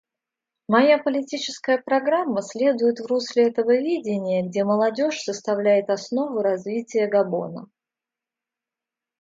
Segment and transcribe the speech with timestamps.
[0.67, 7.69] Моя политическая программа следует в русле этого видения, где молодежь составляет основу развития Габона.